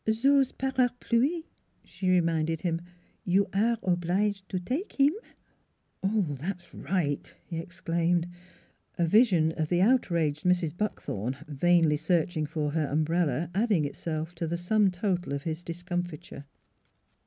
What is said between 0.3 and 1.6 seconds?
parapluie,"